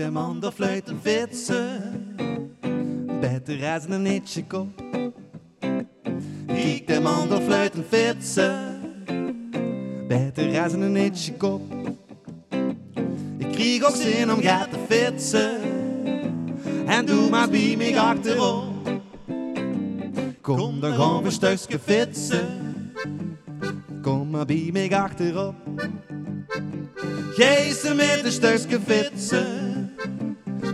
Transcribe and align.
de 0.00 0.10
man 0.10 0.40
de 0.40 0.52
fluiten 0.52 0.98
fietsen. 1.02 2.16
De 3.44 3.54
reizen 3.56 3.90
een 3.90 4.02
netje 4.02 4.44
kop. 4.44 4.82
Kiek 6.46 6.86
de 6.86 7.00
man 7.00 7.28
de 7.28 7.40
fluiten 7.40 7.84
fietsen. 7.88 8.80
De 10.08 10.48
reizen 10.50 10.80
een 10.80 10.92
netje 10.92 11.32
kop. 11.32 11.62
Ik 13.38 13.52
kreeg 13.52 13.84
ook 13.84 13.94
zin 13.94 14.32
om 14.32 14.40
gaat 14.40 14.70
te 14.70 14.78
fietsen. 14.88 15.60
En 16.86 17.06
doe 17.06 17.30
maar 17.30 17.48
bij 17.50 17.74
mij 17.76 17.98
achterop. 17.98 18.64
Kom, 20.40 20.80
dan 20.80 21.22
we 21.22 21.24
een 21.24 21.32
stukje 21.32 21.78
fietsen. 21.78 22.46
Kom 24.02 24.30
maar 24.30 24.46
bij 24.46 24.70
mij 24.72 24.96
achterop. 24.96 25.54
Geesten 27.34 27.96
met 27.96 28.20
een 28.24 28.32
stukje 28.32 28.80
fietsen. 28.86 29.59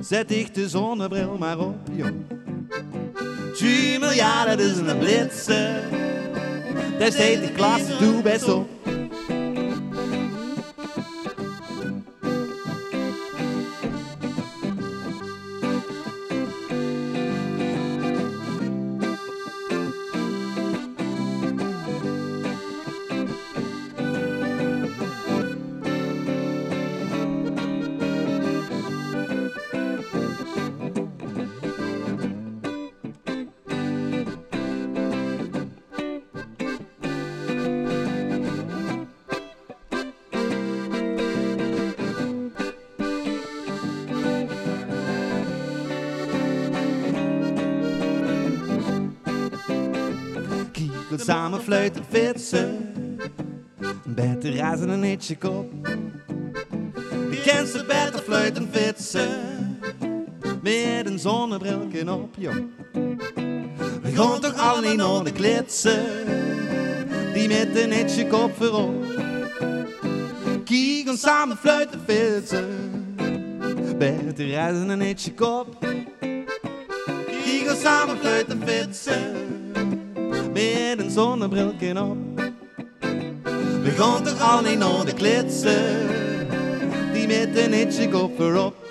Zet 0.09 0.31
ik 0.31 0.55
de 0.55 0.69
zonnebril 0.69 1.37
maar 1.39 1.59
op, 1.59 1.77
joh. 1.93 2.07
2 3.55 3.99
miljard, 3.99 4.49
dat 4.49 4.59
is 4.59 4.77
een 4.77 4.99
blitsen. 4.99 5.83
Daar 6.99 7.13
steekt 7.13 7.47
de 7.47 7.53
klasse, 7.53 7.97
doe 7.99 8.23
best 8.23 8.49
op. 8.49 8.76
Samen 51.19 51.61
fluiten 51.61 52.05
fietsen. 52.09 52.95
Bij 54.05 54.37
te 54.41 54.57
razen 54.57 54.89
een 54.89 55.03
hitje 55.03 55.37
kop. 55.37 55.73
Je 57.31 57.41
kent 57.45 57.69
ze 57.69 57.85
te 58.13 58.23
fluiten 58.25 58.69
fietsen. 58.73 59.29
Met 60.63 61.07
een 61.07 61.19
zonnebrilken 61.19 62.09
op, 62.09 62.35
joh. 62.39 62.55
We 64.03 64.13
gaan 64.15 64.41
toch 64.41 64.59
al 64.59 64.81
niet 64.81 64.97
naar 64.97 65.25
de 65.25 65.33
klitsen. 65.33 66.05
Die 67.35 67.49
met 67.49 67.77
een 67.77 67.93
hitje 67.93 68.27
kop 68.27 68.57
voorop. 68.57 69.05
Kiekels 70.65 71.21
samen 71.21 71.57
fluiten 71.57 72.01
fietsen. 72.07 72.69
Bij 73.99 74.33
te 74.35 74.51
razen 74.51 74.89
een 74.89 75.01
hitje 75.01 75.35
kop. 75.35 75.87
Kiekels 77.45 77.81
samen 77.81 78.17
fluiten 78.19 78.63
fietsen 78.67 79.56
met 80.57 80.99
een 80.99 81.11
zonnebrilken 81.11 81.97
op. 81.97 82.17
We 83.83 83.91
gaan 83.97 84.23
toch 84.23 84.41
al 84.41 84.63
niet 84.63 84.79
naar 84.79 85.05
de 85.05 85.15
klitsen, 85.15 86.09
die 87.13 87.27
met 87.27 87.57
een 87.57 87.73
hitje 87.73 88.09
kop 88.09 88.37
voorop. 88.37 88.86